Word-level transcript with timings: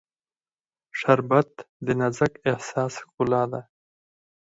شربت 0.99 1.51
د 1.85 1.87
نازک 1.99 2.33
احساس 2.51 2.93
ښکلا 3.03 3.43
ده 3.51 3.61